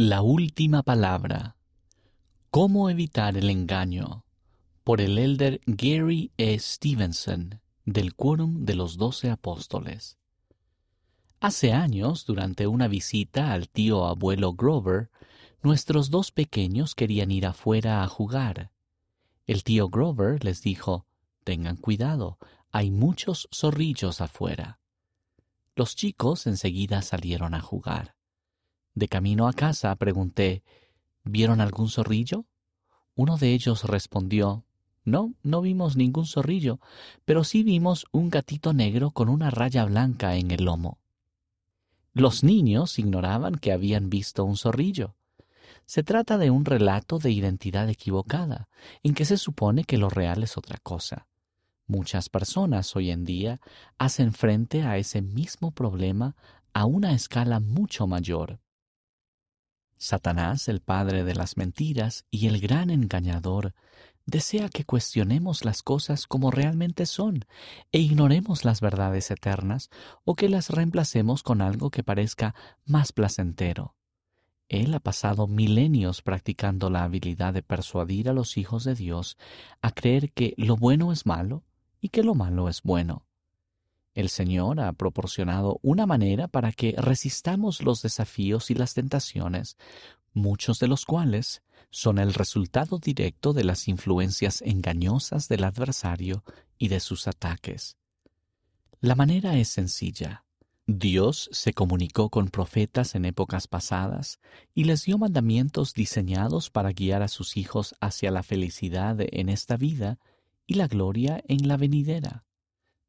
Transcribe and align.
La 0.00 0.22
última 0.22 0.84
palabra. 0.84 1.56
¿Cómo 2.52 2.88
evitar 2.88 3.36
el 3.36 3.50
engaño? 3.50 4.24
Por 4.84 5.00
el 5.00 5.18
elder 5.18 5.60
Gary 5.66 6.30
E. 6.36 6.56
Stevenson, 6.60 7.60
del 7.84 8.14
Quórum 8.14 8.64
de 8.64 8.76
los 8.76 8.96
Doce 8.96 9.28
Apóstoles. 9.28 10.16
Hace 11.40 11.72
años, 11.72 12.26
durante 12.26 12.68
una 12.68 12.86
visita 12.86 13.52
al 13.52 13.68
tío 13.68 14.06
abuelo 14.06 14.52
Grover, 14.52 15.10
nuestros 15.64 16.10
dos 16.10 16.30
pequeños 16.30 16.94
querían 16.94 17.32
ir 17.32 17.44
afuera 17.44 18.04
a 18.04 18.06
jugar. 18.06 18.70
El 19.48 19.64
tío 19.64 19.88
Grover 19.88 20.44
les 20.44 20.62
dijo, 20.62 21.06
Tengan 21.42 21.76
cuidado, 21.76 22.38
hay 22.70 22.92
muchos 22.92 23.48
zorrillos 23.52 24.20
afuera. 24.20 24.78
Los 25.74 25.96
chicos 25.96 26.46
enseguida 26.46 27.02
salieron 27.02 27.52
a 27.52 27.60
jugar. 27.60 28.17
De 28.98 29.06
camino 29.06 29.46
a 29.46 29.52
casa 29.52 29.94
pregunté, 29.94 30.64
¿Vieron 31.22 31.60
algún 31.60 31.88
zorrillo? 31.88 32.46
Uno 33.14 33.36
de 33.36 33.52
ellos 33.52 33.84
respondió, 33.84 34.64
No, 35.04 35.34
no 35.44 35.60
vimos 35.60 35.94
ningún 35.94 36.26
zorrillo, 36.26 36.80
pero 37.24 37.44
sí 37.44 37.62
vimos 37.62 38.06
un 38.10 38.28
gatito 38.28 38.72
negro 38.72 39.12
con 39.12 39.28
una 39.28 39.50
raya 39.50 39.84
blanca 39.84 40.34
en 40.34 40.50
el 40.50 40.64
lomo. 40.64 40.98
Los 42.12 42.42
niños 42.42 42.98
ignoraban 42.98 43.54
que 43.54 43.70
habían 43.70 44.10
visto 44.10 44.44
un 44.44 44.56
zorrillo. 44.56 45.14
Se 45.86 46.02
trata 46.02 46.36
de 46.36 46.50
un 46.50 46.64
relato 46.64 47.20
de 47.20 47.30
identidad 47.30 47.88
equivocada, 47.88 48.68
en 49.04 49.14
que 49.14 49.24
se 49.24 49.36
supone 49.36 49.84
que 49.84 49.96
lo 49.96 50.10
real 50.10 50.42
es 50.42 50.56
otra 50.56 50.78
cosa. 50.78 51.28
Muchas 51.86 52.28
personas 52.28 52.96
hoy 52.96 53.12
en 53.12 53.24
día 53.24 53.60
hacen 53.96 54.32
frente 54.32 54.82
a 54.82 54.96
ese 54.96 55.22
mismo 55.22 55.70
problema 55.70 56.34
a 56.72 56.84
una 56.84 57.12
escala 57.12 57.60
mucho 57.60 58.08
mayor. 58.08 58.58
Satanás, 59.98 60.68
el 60.68 60.80
padre 60.80 61.24
de 61.24 61.34
las 61.34 61.56
mentiras 61.56 62.24
y 62.30 62.46
el 62.46 62.60
gran 62.60 62.90
engañador, 62.90 63.74
desea 64.26 64.68
que 64.68 64.84
cuestionemos 64.84 65.64
las 65.64 65.82
cosas 65.82 66.26
como 66.26 66.50
realmente 66.50 67.06
son 67.06 67.46
e 67.92 67.98
ignoremos 67.98 68.64
las 68.64 68.80
verdades 68.80 69.30
eternas 69.30 69.90
o 70.24 70.34
que 70.34 70.48
las 70.48 70.70
reemplacemos 70.70 71.42
con 71.42 71.62
algo 71.62 71.90
que 71.90 72.02
parezca 72.02 72.54
más 72.84 73.12
placentero. 73.12 73.94
Él 74.68 74.92
ha 74.94 75.00
pasado 75.00 75.46
milenios 75.46 76.20
practicando 76.20 76.90
la 76.90 77.04
habilidad 77.04 77.54
de 77.54 77.62
persuadir 77.62 78.28
a 78.28 78.34
los 78.34 78.58
hijos 78.58 78.84
de 78.84 78.94
Dios 78.94 79.38
a 79.80 79.92
creer 79.92 80.30
que 80.32 80.52
lo 80.58 80.76
bueno 80.76 81.10
es 81.10 81.24
malo 81.24 81.64
y 82.00 82.10
que 82.10 82.22
lo 82.22 82.34
malo 82.34 82.68
es 82.68 82.82
bueno. 82.82 83.27
El 84.18 84.30
Señor 84.30 84.80
ha 84.80 84.92
proporcionado 84.94 85.78
una 85.80 86.04
manera 86.04 86.48
para 86.48 86.72
que 86.72 86.92
resistamos 86.98 87.84
los 87.84 88.02
desafíos 88.02 88.68
y 88.72 88.74
las 88.74 88.94
tentaciones, 88.94 89.76
muchos 90.34 90.80
de 90.80 90.88
los 90.88 91.04
cuales 91.04 91.62
son 91.90 92.18
el 92.18 92.34
resultado 92.34 92.98
directo 92.98 93.52
de 93.52 93.62
las 93.62 93.86
influencias 93.86 94.60
engañosas 94.62 95.46
del 95.46 95.62
adversario 95.62 96.42
y 96.78 96.88
de 96.88 96.98
sus 96.98 97.28
ataques. 97.28 97.96
La 99.00 99.14
manera 99.14 99.56
es 99.56 99.68
sencilla. 99.68 100.44
Dios 100.88 101.48
se 101.52 101.72
comunicó 101.72 102.28
con 102.28 102.48
profetas 102.48 103.14
en 103.14 103.24
épocas 103.24 103.68
pasadas 103.68 104.40
y 104.74 104.82
les 104.82 105.04
dio 105.04 105.16
mandamientos 105.18 105.94
diseñados 105.94 106.70
para 106.70 106.90
guiar 106.90 107.22
a 107.22 107.28
sus 107.28 107.56
hijos 107.56 107.94
hacia 108.00 108.32
la 108.32 108.42
felicidad 108.42 109.16
en 109.20 109.48
esta 109.48 109.76
vida 109.76 110.18
y 110.66 110.74
la 110.74 110.88
gloria 110.88 111.40
en 111.46 111.68
la 111.68 111.76
venidera. 111.76 112.47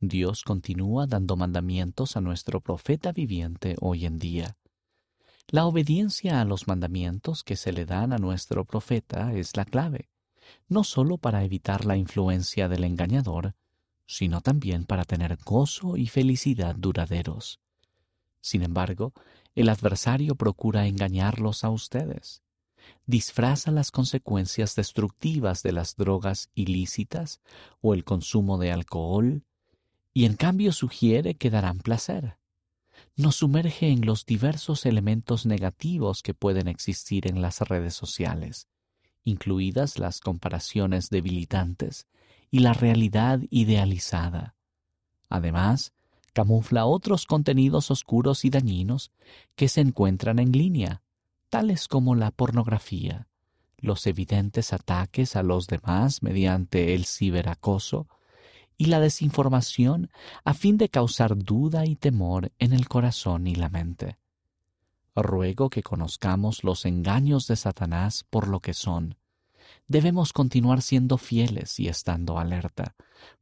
Dios 0.00 0.42
continúa 0.42 1.06
dando 1.06 1.36
mandamientos 1.36 2.16
a 2.16 2.20
nuestro 2.20 2.60
profeta 2.60 3.12
viviente 3.12 3.76
hoy 3.80 4.06
en 4.06 4.18
día. 4.18 4.56
La 5.48 5.66
obediencia 5.66 6.40
a 6.40 6.44
los 6.44 6.66
mandamientos 6.66 7.42
que 7.42 7.56
se 7.56 7.72
le 7.72 7.86
dan 7.86 8.12
a 8.12 8.18
nuestro 8.18 8.64
profeta 8.64 9.32
es 9.34 9.56
la 9.56 9.64
clave, 9.64 10.08
no 10.68 10.84
sólo 10.84 11.18
para 11.18 11.44
evitar 11.44 11.84
la 11.84 11.96
influencia 11.96 12.68
del 12.68 12.84
engañador, 12.84 13.54
sino 14.06 14.40
también 14.40 14.84
para 14.84 15.04
tener 15.04 15.38
gozo 15.44 15.96
y 15.96 16.06
felicidad 16.06 16.74
duraderos. 16.76 17.60
Sin 18.40 18.62
embargo, 18.62 19.12
el 19.54 19.68
adversario 19.68 20.34
procura 20.34 20.86
engañarlos 20.86 21.64
a 21.64 21.70
ustedes. 21.70 22.42
Disfraza 23.06 23.70
las 23.70 23.90
consecuencias 23.90 24.74
destructivas 24.74 25.62
de 25.62 25.72
las 25.72 25.96
drogas 25.96 26.50
ilícitas 26.54 27.40
o 27.80 27.94
el 27.94 28.04
consumo 28.04 28.58
de 28.58 28.72
alcohol, 28.72 29.44
y 30.14 30.24
en 30.24 30.34
cambio 30.36 30.72
sugiere 30.72 31.34
que 31.34 31.50
darán 31.50 31.78
placer. 31.78 32.38
Nos 33.16 33.36
sumerge 33.36 33.90
en 33.90 34.06
los 34.06 34.24
diversos 34.24 34.86
elementos 34.86 35.44
negativos 35.44 36.22
que 36.22 36.34
pueden 36.34 36.68
existir 36.68 37.26
en 37.26 37.42
las 37.42 37.60
redes 37.60 37.94
sociales, 37.94 38.68
incluidas 39.24 39.98
las 39.98 40.20
comparaciones 40.20 41.10
debilitantes 41.10 42.06
y 42.50 42.60
la 42.60 42.72
realidad 42.72 43.40
idealizada. 43.50 44.54
Además, 45.28 45.92
camufla 46.32 46.86
otros 46.86 47.26
contenidos 47.26 47.90
oscuros 47.90 48.44
y 48.44 48.50
dañinos 48.50 49.10
que 49.56 49.68
se 49.68 49.80
encuentran 49.80 50.38
en 50.38 50.52
línea, 50.52 51.02
tales 51.50 51.88
como 51.88 52.14
la 52.14 52.30
pornografía, 52.30 53.26
los 53.78 54.06
evidentes 54.06 54.72
ataques 54.72 55.34
a 55.34 55.42
los 55.42 55.66
demás 55.66 56.22
mediante 56.22 56.94
el 56.94 57.04
ciberacoso, 57.04 58.08
y 58.76 58.86
la 58.86 59.00
desinformación 59.00 60.10
a 60.44 60.54
fin 60.54 60.76
de 60.76 60.88
causar 60.88 61.36
duda 61.36 61.86
y 61.86 61.96
temor 61.96 62.52
en 62.58 62.72
el 62.72 62.88
corazón 62.88 63.46
y 63.46 63.54
la 63.54 63.68
mente. 63.68 64.18
Ruego 65.14 65.70
que 65.70 65.82
conozcamos 65.82 66.64
los 66.64 66.84
engaños 66.84 67.46
de 67.46 67.56
Satanás 67.56 68.24
por 68.28 68.48
lo 68.48 68.60
que 68.60 68.74
son. 68.74 69.16
Debemos 69.86 70.32
continuar 70.32 70.82
siendo 70.82 71.18
fieles 71.18 71.78
y 71.78 71.88
estando 71.88 72.38
alerta, 72.38 72.96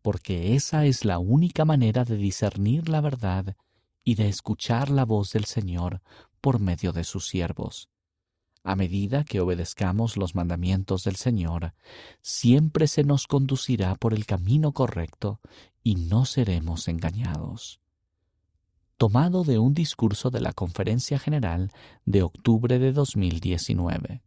porque 0.00 0.54
esa 0.54 0.86
es 0.86 1.04
la 1.04 1.18
única 1.18 1.64
manera 1.64 2.04
de 2.04 2.16
discernir 2.16 2.88
la 2.88 3.00
verdad 3.00 3.56
y 4.02 4.14
de 4.14 4.28
escuchar 4.28 4.88
la 4.88 5.04
voz 5.04 5.32
del 5.32 5.44
Señor 5.44 6.00
por 6.40 6.60
medio 6.60 6.92
de 6.92 7.04
sus 7.04 7.28
siervos. 7.28 7.90
A 8.68 8.76
medida 8.76 9.24
que 9.24 9.40
obedezcamos 9.40 10.18
los 10.18 10.34
mandamientos 10.34 11.02
del 11.04 11.16
Señor, 11.16 11.72
siempre 12.20 12.86
se 12.86 13.02
nos 13.02 13.26
conducirá 13.26 13.94
por 13.94 14.12
el 14.12 14.26
camino 14.26 14.72
correcto 14.72 15.40
y 15.82 15.94
no 15.94 16.26
seremos 16.26 16.86
engañados. 16.86 17.80
Tomado 18.98 19.42
de 19.42 19.58
un 19.58 19.72
discurso 19.72 20.28
de 20.28 20.42
la 20.42 20.52
Conferencia 20.52 21.18
General 21.18 21.72
de 22.04 22.22
octubre 22.22 22.78
de 22.78 22.92
2019. 22.92 24.20